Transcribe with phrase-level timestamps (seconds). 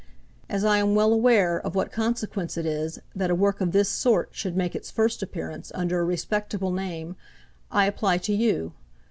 [0.49, 3.87] As I am well aware of what consequence it is that a work of this
[3.87, 7.15] sort shd make its first appearance under a respectable name,
[7.69, 8.73] I apply to you.